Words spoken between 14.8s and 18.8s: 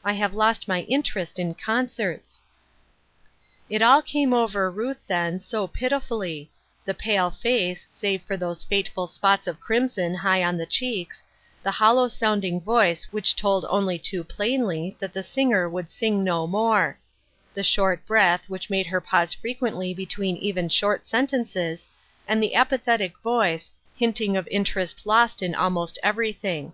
that the singer would sing no more; the short breath, which